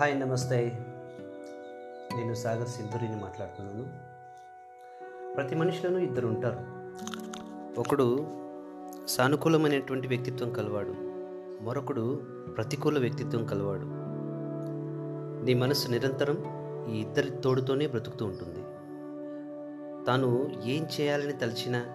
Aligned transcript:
Hi 0.00 0.20
నమస్తే. 0.20 0.78
నేను 2.16 2.34
సాగర్ 2.34 2.68
సింధురిని 2.68 3.16
మాట్లాడుతున్నాను. 3.16 3.84
ప్రతి 5.34 5.54
మనిషిలోనూ 5.54 5.98
ఇద్దరు 5.98 6.26
ఉంటారు 6.26 6.58
ఒకడు 7.80 8.26
సానుకూలమైనటువంటి 9.06 10.08
వ్యక్తిత్వం 10.08 10.52
కలవాడు. 10.52 10.94
మరొకడు 11.62 12.20
ప్రతికూల 12.56 12.98
వ్యక్తిత్వం 12.98 13.46
కలవాడు. 13.46 13.86
నీ 15.44 15.54
మనసు 15.54 15.88
నిరంతరం 15.88 16.44
ఈ 16.90 17.00
ఇద్దరి 17.00 17.30
తోడుతోనే 17.30 17.86
బ్రతుకుతూ 17.86 18.26
ఉంటుంది. 18.26 18.62
తాను 20.04 20.50
ఏం 20.64 20.86
చేయాలని 21.00 21.32
తలచినా 21.32 21.86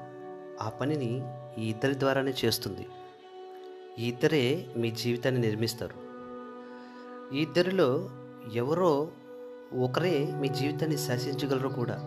ఆ 0.62 0.70
పనిని 0.70 1.22
ఈ 1.58 1.70
ఇద్దరి 1.70 1.99
ద్వారానే 1.99 2.34
చేస్తుంది. 2.45 2.88
ఈ 3.99 4.08
ఇద్దరే 4.08 4.68
మీ 4.77 4.91
జీవితాన్ని 4.91 5.41
నిర్మిస్తారు. 5.41 6.11
ఈ 7.34 7.38
ఇద్దరిలో 7.38 8.09
ఎవరో 8.53 9.08
ఒకరే 9.80 10.34
మీ 10.39 10.48
జీవితాన్ని 10.48 10.98
శాసించగలరు 10.98 11.67
కూడా. 11.67 11.99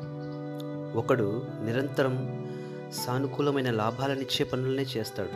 ఒకడు 0.96 1.42
నిరంతరం 1.64 2.46
సానుకూలమైన 2.92 3.70
లాభాలనిచ్చే 3.70 4.44
పనులనే 4.44 4.82
చేస్తాడు. 4.82 5.28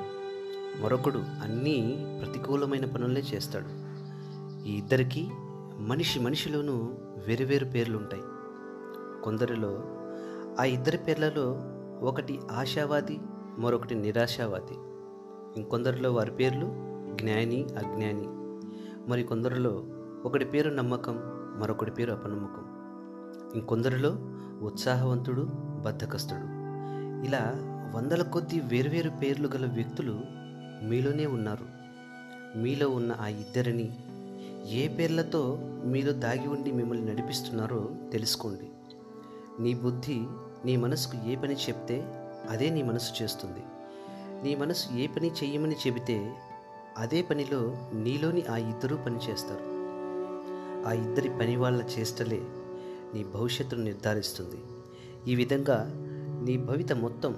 మరొకడు 0.83 1.19
అన్నీ 1.19 2.07
ప్రతికూలమైన 2.21 2.85
పనులనే 2.85 3.21
చేస్తాడు. 3.21 3.89
ఈ 4.69 4.73
ఇద్దరికి 4.77 5.29
మనిషి 5.79 6.21
మనిషిలోనూ 6.21 6.95
వేరువేరు 7.27 7.65
పేర్లు 7.65 7.99
ఉంటాయి 7.99 8.23
కొందరిలో 9.25 9.83
ఆ 10.61 10.65
ఇద్దరి 10.65 10.99
పేర్లలో 10.99 11.57
ఒకటి 12.07 12.39
ఆశావాది 12.53 13.19
మరొకటి 13.59 13.95
నిరాశావాది. 13.95 14.75
ఇంకొందరిలో 15.61 16.13
వారి 16.13 16.31
పేర్లు 16.31 16.67
జ్ఞాని 17.15 17.65
అజ్ఞాని. 17.65 18.38
మరి 19.09 19.23
కొందరిలో 19.23 19.85
ఒకటి 20.25 20.45
పేరు 20.45 20.71
నమ్మకం 20.71 21.19
మరొకటి 21.61 21.91
పేరు 21.91 22.13
అపనమ్మకం. 22.13 22.65
ఇంకొందరిలో 23.55 24.17
ఉత్సాహవంతుడు 24.63 25.43
బద్ధకస్తుడు. 25.55 26.41
ఇలా 27.27 27.53
వందల 27.95 28.23
కొద్ది 28.23 28.61
వేర్వేరు 28.61 29.11
పేర్లు 29.11 29.49
గల 29.49 29.67
వ్యక్తులు 29.67 30.21
మీలోనే 30.83 31.27
ఉన్నారు. 31.27 31.67
మీలో 32.59 32.91
ఉన్న 32.91 33.17
ఆ 33.21 33.27
ఇద్దరిని 33.27 33.99
ఏ 34.67 34.89
పేర్లతో 34.89 35.59
మీలో 35.85 36.13
దాగి 36.13 36.49
ఉండి 36.49 36.73
మిమ్మల్ని 36.73 37.07
నడిపిస్తున్నారో 37.07 37.91
తెలుసుకోండి. 38.13 38.71
నీ 39.63 39.75
బుద్ధి 39.75 40.27
నీ 40.65 40.77
మనసుకు 40.77 41.29
ఏ 41.29 41.37
పని 41.37 41.55
చెప్తే 41.55 42.01
అదే 42.51 42.71
నీ 42.71 42.83
మనసు 42.83 43.23
చేస్తుంది. 43.23 43.63
నీ 44.45 44.55
మనసు 44.55 44.93
ఏ 44.93 45.07
పని 45.07 45.29
చెయ్యమని 45.29 45.77
చెబితే 45.87 46.35
అదే 46.99 47.23
పనిలో 47.23 47.77
నీలోని 47.93 48.43
ఆ 48.43 48.57
ఇద్దరూ 48.57 48.97
పని 48.97 49.17
చేస్తారు. 49.17 49.65
ఆ 50.89 50.93
ఇద్దరి 50.93 51.29
పని 51.29 51.57
వాళ్ళ 51.57 51.85
చేష్టలే 51.99 52.41
నీ 53.15 53.25
భవిష్యత్తును 53.25 53.83
నిర్ధారిస్తుంది. 53.83 54.57
ఈ 55.31 55.35
విధంగా 55.35 55.93
నీ 56.45 56.57
భవిత 56.57 56.93
మొత్తం 56.93 57.37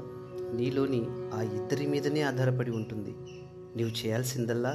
నీలోని 0.52 1.06
ఆ 1.34 1.42
ఇద్దరి 1.42 1.86
మీదనే 1.86 2.22
ఆధారపడి 2.22 2.70
ఉంటుంది. 2.70 3.14
నీవు 3.76 3.88
చేయాల్సిందల్లా 3.88 4.74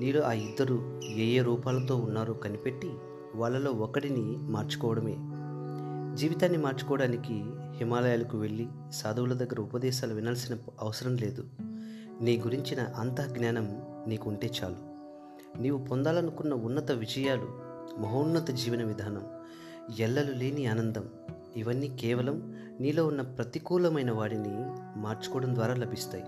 నీలో 0.00 0.22
ఆ 0.22 0.32
ఇద్దరు 0.32 1.00
ఏ 1.04 1.24
ఏ 1.24 1.42
రూపాలతో 1.42 1.96
ఉన్నారో 1.96 2.34
కనిపెట్టి 2.34 2.90
వాళ్ళలో 3.34 3.70
ఒకడిని 3.70 4.36
మార్చుకోవడమే. 4.38 5.16
జీవితాన్ని 6.16 6.58
మార్చుకోవడానికి 6.58 7.44
హిమాలయాలకు 7.76 8.38
వెళ్ళి 8.38 8.66
సాధువుల 8.92 9.32
దగ్గర 9.32 9.60
ఉపదేశాలు 9.60 10.14
వినాల్సిన 10.14 10.56
అవసరం 10.80 11.16
లేదు. 11.16 11.44
నీ 12.20 12.36
గురించిన 12.36 12.86
అంతఃజ్ఞానం 12.96 13.82
నీకు 14.06 14.30
ఉంటే 14.30 14.50
చాలు. 14.62 14.76
నీవు 15.62 15.78
పొందాలనుకున్న 15.78 16.54
ఉన్నత 16.54 16.92
విజయాలు 16.92 17.48
మహోన్నత 18.00 18.50
జీవన 18.50 18.84
విధానం 18.84 19.22
ఎల్లలు 19.98 20.32
లేని 20.32 20.66
ఆనందం 20.66 21.08
ఇవన్నీ 21.56 21.88
కేవలం 21.88 22.56
నీలో 22.80 23.06
ఉన్న 23.06 23.20
ప్రతికూలమైన 23.20 24.10
వాడిని 24.10 24.54
మార్చుకోవడం 24.98 25.54
ద్వారా 25.54 25.74
లభిస్తాయి. 25.74 26.24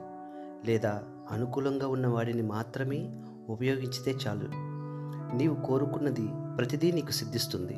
లేదా 0.66 1.04
అనుకూలంగా 1.30 1.88
ఉన్న 1.88 2.06
వాడిని 2.06 2.42
మాత్రమే 2.42 3.22
ఉపయోగించితే 3.48 4.10
చాలు. 4.10 4.48
నీవు 5.36 5.66
కోరుకున్నది 5.66 6.28
ప్రతిదీ 6.56 6.92
నీకు 6.92 7.10
సిద్ధిస్తుంది. 7.10 7.76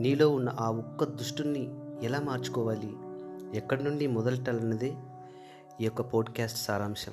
నీలో 0.00 0.28
ఉన్న 0.28 0.56
ఆ 0.60 0.70
ఒక్క 0.70 1.04
దుష్టుని 1.04 1.74
ఎలా 2.02 2.20
మార్చుకోవాలి? 2.20 2.92
ఎక్కడి 3.58 3.84
నుండి 3.84 4.06
మొదలెట్టాలన్నదే 4.06 4.94
ఈ 5.80 5.84
యొక్క 5.84 6.00
పోడ్కాస్ట్ 6.00 6.58
సారాంశం. 6.58 7.12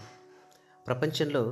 ప్రపంచంలో 0.88 1.44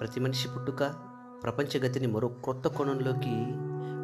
ప్రతి 0.00 0.20
మనిషి 0.20 0.48
పుట్టుక 0.48 0.94
ప్రపంచగతిని 1.42 2.06
మరో 2.06 2.28
కొత్త 2.28 2.68
కోణంలోకి 2.68 3.46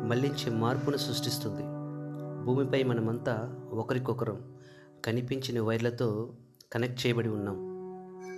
మళ్ళించే 0.08 0.50
మార్పును 0.50 0.96
సృష్టిస్తుంది. 0.96 1.62
భూమిపై 2.44 2.82
మనమంతా 2.82 3.54
ఒకరికొకరం 3.70 4.54
కనిపించిన 5.04 5.60
వైర్లతో 5.60 6.32
కనెక్ట్ 6.72 7.06
చేయబడి 7.06 7.28
ఉన్నాం. 7.28 7.58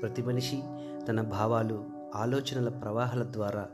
ప్రతి 0.02 0.22
మనిషి 0.22 0.62
తన 1.08 1.20
భావాలు 1.20 1.84
ఆలోచనల 2.14 2.68
ప్రవాహాల 2.68 3.22
ద్వారా 3.22 3.68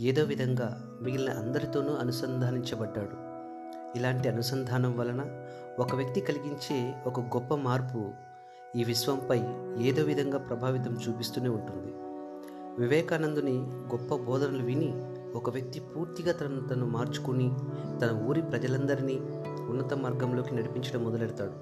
ఏదో 0.00 0.22
విధంగా 0.22 0.98
మిగిలిన 1.02 1.30
అందరితోనూ 1.30 1.94
అనుసంధానించబడ్డాడు. 1.94 3.34
ఇలాంటి 3.98 4.28
అనుసంధానం 4.28 4.98
వలన 4.98 5.46
ఒక 5.78 5.94
వ్యక్తి 5.94 6.20
కలిగించే 6.20 6.94
ఒక 7.06 7.20
గొప్ప 7.20 7.54
మార్పు 7.54 8.12
ఈ 8.76 8.84
విశ్వంపై 8.84 9.42
ఏదో 9.82 10.02
విధంగా 10.02 10.38
ప్రభావితం 10.38 10.96
చూపిస్తూనే 11.08 11.48
ఉంటుంది. 11.48 11.92
వివేకానందుని 12.78 13.58
గొప్ప 13.62 14.14
బోధనలు 14.14 14.62
విని 14.62 14.92
ఒక 15.34 15.50
వ్యక్తి 15.50 15.80
పూర్తిగా 15.80 16.32
తనను 16.32 16.60
తను 16.60 16.86
మార్చుకుని 16.86 17.52
తన 18.02 18.20
ఊరి 18.26 18.42
ప్రజలందరినీ 18.42 19.18
ఉన్నత 19.70 19.94
మార్గంలోకి 19.94 20.54
నడిపించడం 20.54 21.04
మొదలెడతాడు. 21.04 21.52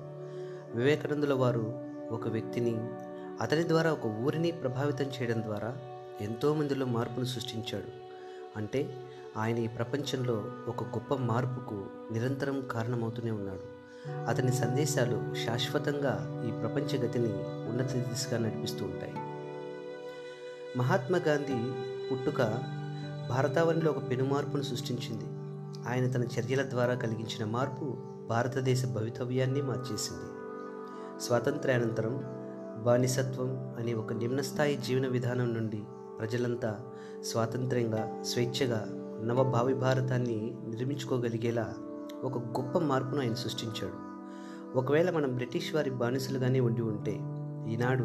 వివేకానందుల 0.76 1.32
వారు 1.32 1.80
ఒక 2.10 2.28
వ్యక్తిని 2.28 2.74
అతని 3.40 3.68
ద్వారా 3.68 3.92
ఒక 3.92 4.06
ఊరిని 4.06 4.50
ప్రభావితం 4.50 5.04
చేయడం 5.04 5.42
ద్వారా 5.42 5.76
ఎంతోమందిలో 6.20 6.86
మార్పును 6.86 7.24
సృష్టించాడు. 7.24 7.90
అంటే 8.56 8.96
ఆయన 9.36 9.58
ఈ 9.58 9.66
ప్రపంచంలో 9.66 10.44
ఒక 10.68 10.82
గొప్ప 10.84 11.14
మార్పుకు 11.14 11.84
నిరంతరం 12.12 12.68
కారణమవుతూనే 12.70 13.30
ఉన్నాడు. 13.30 13.81
అతని 14.08 14.52
సందేశాలు 14.52 15.34
శాశ్వతంగా 15.34 16.44
ఈ 16.48 16.50
ప్రపంచ 16.50 17.06
గతిని 17.06 17.32
ఉన్నత 17.70 17.92
దిశగా 17.92 18.38
నడిపిస్తూ 18.38 18.84
ఉంటాయి. 18.84 19.12
మహాత్మా 20.78 21.18
గాంధీ 21.18 21.72
పుట్టుక 22.08 22.38
భారతావనిలో 23.28 23.90
ఒక 23.90 24.10
పెనుమార్పును 24.10 24.62
సృష్టించింది. 24.62 25.24
ఆయన 25.88 26.10
తన 26.10 26.22
చర్యల 26.22 26.70
ద్వారా 26.70 26.94
కలిగించిన 26.94 27.44
మార్పు 27.44 27.96
భారతదేశ 28.28 28.86
భవితవ్యాన్ని 28.86 29.62
మార్చేసింది. 29.62 30.30
స్వాతంత్ర్యానంతరం 31.22 32.24
బానిసత్వం 32.82 33.74
అనే 33.78 33.92
ఒక 33.92 34.12
నిమ్నస్థాయి 34.12 34.76
జీవన 34.76 35.08
విధానం 35.08 35.54
నుండి 35.54 35.82
ప్రజలంతా 36.18 36.80
స్వాతంత్ర్యంగా 37.20 38.22
స్వేచ్ఛగా 38.22 38.86
నవభావి 39.24 39.74
భారతాన్ని 39.74 40.56
నిర్మించుకోగలిగేలా 40.68 41.74
ఒక 42.22 42.38
గొప్ప 42.38 42.78
మార్పును 42.78 43.20
ఆయన 43.20 43.34
సృష్టించాడు. 43.34 43.96
ఒకవేళ 44.78 45.10
మనం 45.10 45.34
బ్రిటిష్ 45.34 45.74
వారి 45.74 45.90
బానిసలుగానే 45.90 46.60
ఉండి 46.60 46.82
ఉంటే 46.82 47.12
ఈనాడు 47.72 48.04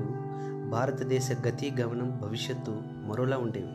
భారతదేశ 0.70 1.32
గతి 1.48 1.74
గమనం 1.82 2.20
భవిష్యత్తు 2.24 2.72
మరోలా 3.08 3.38
ఉండేవి. 3.38 3.74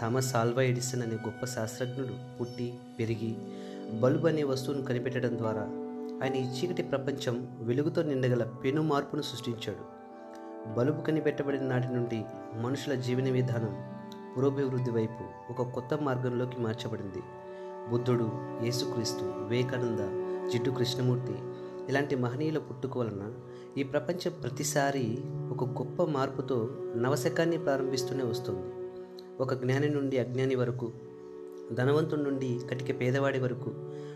థామస్ 0.00 0.36
ఆల్వా 0.36 0.62
ఎడిసన్ 0.62 1.02
అనే 1.02 1.14
గొప్ప 1.14 1.44
శాస్త్రజ్ఞుడు 1.44 2.38
పుట్టి 2.40 2.74
పెరిగి 2.98 3.36
బల్బు 4.00 4.26
అనే 4.26 4.42
వస్తువును 4.42 4.82
కనిపెట్టడం 4.82 5.38
ద్వారా 5.38 5.62
ఆయన 6.22 6.34
ఈ 6.34 6.44
చీకటి 6.44 6.82
ప్రపంచం 6.82 7.48
వెలుగుతో 7.60 8.02
నిండగల 8.02 8.42
పెను 8.42 8.82
మార్పును 8.82 9.22
సృష్టించాడు. 9.22 9.84
బలుబు 10.74 11.00
కనిపెట్టబడిన 11.00 11.62
నాటి 11.62 11.88
నుండి 11.88 12.24
మనుషుల 12.54 12.94
జీవన 12.94 13.30
విధానం 13.30 13.94
పురోభివృద్ధి 14.36 14.90
వైపు 14.90 15.52
ఒక 15.52 15.70
కొత్త 15.70 15.94
మార్గంలోకి 15.94 16.60
మార్చబడింది. 16.60 17.22
బుద్ధుడు 17.90 18.26
యేసుక్రీస్తు 18.64 19.24
వివేకానంద 19.24 20.02
జిడ్డు 20.50 20.70
కృష్ణమూర్తి 20.70 21.34
ఇలాంటి 21.88 22.16
మహనీయుల 22.16 22.58
పుట్టుక 22.58 22.98
వలన 22.98 23.32
ఈ 23.78 23.82
ప్రపంచం 23.82 24.32
ప్రతిసారి 24.42 25.18
ఒక 25.50 25.64
గొప్ప 25.64 26.04
మార్పుతో 26.04 26.70
నవశకాన్ని 26.96 27.58
ప్రారంభిస్తూనే 27.58 28.24
వస్తుంది. 28.24 28.66
ఒక 29.42 29.54
జ్ఞాని 29.54 29.88
నుండి 29.88 30.18
అజ్ఞాని 30.18 30.54
వరకు 30.54 30.92
ధనవంతుడి 31.72 32.22
నుండి 32.22 32.60
కటిక 32.70 33.00
పేదవాడి 33.00 33.38
వరకు 33.38 33.70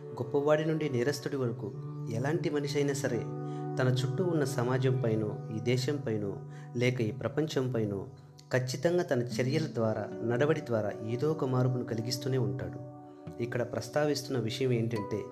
గొప్పవాడి 0.08 0.64
నుండి 0.64 0.88
నేరస్తుడి 0.88 1.36
వరకు 1.36 1.72
ఎలాంటి 2.12 2.50
మనిషి 2.50 2.78
అయినా 2.78 2.92
సరే 2.92 3.20
తన 3.78 3.88
చుట్టూ 3.88 4.24
ఉన్న 4.24 4.44
సమాజం 4.44 5.02
పైనో 5.04 5.30
ఈ 5.56 5.60
దేశం 5.60 5.96
పైనో 5.96 6.36
లేక 6.76 7.00
ఈ 7.00 7.10
ప్రపంచం 7.10 7.72
పైనో 7.72 8.06
ఖచ్చితంగా 8.52 9.02
తన 9.02 9.22
చర్యల 9.22 9.66
ద్వారా 9.74 10.08
నడవడి 10.22 10.60
ద్వారా 10.60 10.92
ఏదో 11.08 11.30
ఒక 11.30 11.44
మార్పును 11.44 11.84
కలిగిస్తూనే 11.84 12.38
ఉంటాడు. 12.38 12.97
ఇక్కడ 13.40 13.62
ప్రస్తావిస్తున్న 13.62 14.40
విషయం 14.40 14.72
ఏంటంటే 14.72 15.24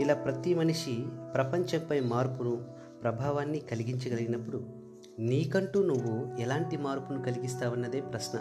ఇలా 0.00 0.14
ప్రతి 0.14 0.54
మనిషి 0.54 1.04
ప్రపంచంపై 1.34 2.00
మార్పును 2.00 2.64
ప్రభావాన్ని 3.02 3.58
కలిగించగలిగినప్పుడు 3.58 4.66
నీకంటూ 5.18 5.86
నువ్వు 5.86 6.40
ఎలాంటి 6.40 6.76
మార్పును 6.76 7.22
కలిగిస్తావన్నదే 7.22 8.00
ప్రశ్న. 8.00 8.40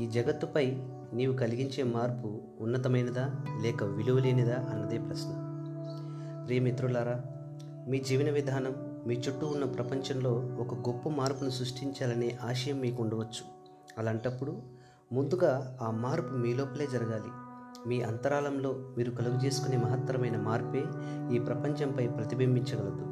ఈ 0.00 0.06
జగత్తుపై 0.06 0.82
నీవు 1.12 1.36
కలిగించే 1.36 1.82
మార్పు 1.82 2.42
ఉన్నతమైనదా 2.60 3.30
లేక 3.62 3.84
విలువలేనిదా 3.84 4.68
అన్నదే 4.72 4.98
ప్రశ్న. 4.98 5.48
ప్రియమిత్రులారా 6.46 7.22
మీ 7.88 7.98
జీవన 7.98 8.30
విధానం 8.30 8.74
మీ 9.06 9.14
చుట్టూ 9.14 9.46
ఉన్న 9.46 9.64
ప్రపంచంలో 9.64 10.30
ఒక 10.32 10.88
గొప్ప 10.88 11.08
మార్పును 11.08 11.50
సృష్టించాలనే 11.50 12.38
ఆశయం 12.44 12.80
మీకు 12.80 13.02
ఉండవచ్చు. 13.02 13.44
అలాంటప్పుడు 13.98 14.62
ముందుగా 15.12 15.78
ఆ 15.82 15.90
మార్పు 15.90 16.34
మీ 16.34 16.54
లోపలే 16.54 16.86
జరగాలి. 16.92 17.41
మీ 17.86 18.02
అంతరాలంలో 18.02 18.94
మీరు 18.96 19.10
కలుగు 19.10 19.46
చేసుకునే 19.46 19.76
మహత్తరమైన 19.76 20.36
మార్పే 20.36 20.84
ఈ 21.34 21.38
ప్రపంచంపై 21.38 22.06
ప్రతిబింబించగలదు. 22.08 23.06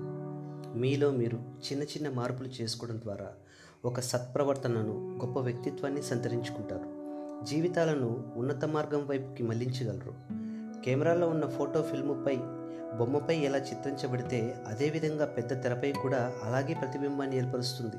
మీలో 0.79 1.11
మీరు 1.11 1.37
చిన్న 1.37 1.83
చిన్న 1.83 2.09
మార్పులు 2.11 2.49
చేసుకోవడం 2.49 2.99
ద్వారా 2.99 3.27
ఒక 3.85 4.01
సత్ప్రవర్తనను 4.01 5.19
గొప్ప 5.25 5.39
వ్యక్తిత్వాన్ని 5.39 6.03
సంతరించుకుంటారు. 6.03 7.01
జీవితాలను 7.45 8.33
ఉన్నత 8.37 8.65
మార్గం 8.65 9.07
వైపుకి 9.07 9.43
మళ్ళించగలరు. 9.43 10.15
కెమెరాలో 10.85 11.29
ఉన్న 11.29 11.47
ఫోటో 11.47 11.83
ఫిల్ముపై 11.83 12.37
బొమ్మపై 12.99 13.37
ఎలా 13.37 13.59
చిత్రించబడితే 13.59 14.57
అదేవిధంగా 14.67 15.25
పెద్ద 15.25 15.63
తెరపై 15.63 15.93
కూడా 15.93 16.33
అలాగే 16.43 16.75
ప్రతిబింబాన్ని 16.75 17.37
ఏర్పరుస్తుంది. 17.37 17.97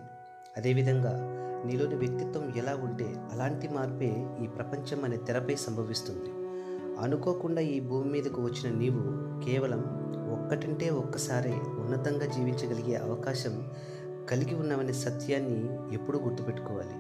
అదేవిధంగా 0.57 1.13
నీలోని 1.65 1.95
వ్యక్తిత్వం 1.95 2.53
ఎలా 2.55 2.75
ఉంటే 2.75 3.15
అలాంటి 3.31 3.67
మార్పే 3.67 4.27
ఈ 4.43 4.47
ప్రపంచం 4.47 5.03
అనే 5.03 5.17
తెరపై 5.17 5.55
సంభవిస్తుంది. 5.55 6.40
అనుకోకుండా 7.01 7.61
ఈ 7.61 7.79
భూమి 7.79 8.11
మీదకు 8.11 8.41
వచ్చిన 8.41 8.77
నీవు 8.77 9.01
కేవలం 9.45 9.79
ఒక్కటింటే 10.33 10.89
ఒక్కసారే 10.89 11.53
ఉన్నతంగా 11.53 12.25
జీవించగలిగే 12.25 12.95
అవకాశం 12.95 13.71
కలిగి 14.29 14.55
ఉన్నామనే 14.55 14.93
సత్యాన్ని 14.93 15.93
ఎప్పుడూ 15.93 16.19
గుర్తుపెట్టుకోవాలి. 16.19 16.95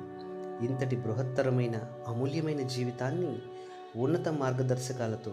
ఇంతటి 0.65 0.95
బృహత్తరమైన 0.95 1.75
అమూల్యమైన 2.07 2.67
జీవితాన్ని 2.67 3.39
ఉన్నత 3.95 4.29
మార్గదర్శకాలతో 4.29 5.31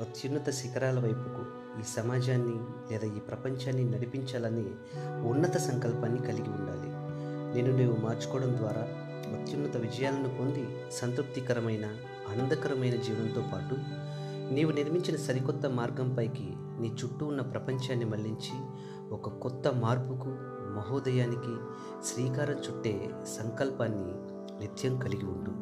అత్యున్నత 0.00 0.50
శిఖరాల 0.50 1.00
వైపుకు 1.00 1.42
ఈ 1.80 1.82
సమాజాన్ని 1.82 2.56
లేదా 2.92 3.16
ఈ 3.16 3.20
ప్రపంచాన్ని 3.20 3.84
నడిపించాలని 3.90 4.66
ఉన్నత 5.28 5.56
సంకల్పాన్ని 5.56 6.18
కలిగి 6.18 6.50
ఉండాలి. 6.50 6.90
నేను 7.56 7.76
నీవు 7.76 7.96
మార్చుకోవడం 8.00 8.56
ద్వారా 8.56 8.82
అత్యున్నత 9.40 9.76
విజయాలను 9.76 10.28
పొంది 10.28 10.66
సంతృప్తికరమైన 10.92 11.84
ఆనందకరమైన 12.30 12.96
జీవనంతో 12.96 13.40
పాటు 13.40 13.74
నీవు 14.50 14.72
నిర్మించిన 14.72 15.16
సరికొత్త 15.16 15.66
మార్గంపైకి 15.66 16.46
నీ 16.80 16.88
చుట్టూ 16.88 17.26
ఉన్న 17.26 17.40
ప్రపంచాన్ని 17.40 18.04
మళ్ళించి 18.04 18.56
ఒక 19.14 19.28
కొత్త 19.28 19.68
మార్పుకు 19.68 20.30
మహోదయానికి 20.76 21.54
శ్రీకారం 22.06 22.56
చుట్టే 22.56 22.94
సంకల్పాన్ని 23.38 24.12
నిత్యం 24.60 24.98
కలిగి 24.98 25.26
ఉండు. 25.26 25.52